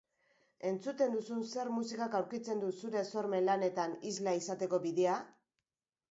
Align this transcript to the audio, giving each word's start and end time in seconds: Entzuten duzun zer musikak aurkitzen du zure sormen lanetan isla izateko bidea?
Entzuten 0.67 1.11
duzun 1.15 1.41
zer 1.49 1.67
musikak 1.73 2.15
aurkitzen 2.19 2.63
du 2.63 2.71
zure 2.77 3.03
sormen 3.17 3.45
lanetan 3.49 3.93
isla 4.13 4.33
izateko 4.39 4.81
bidea? 4.87 5.19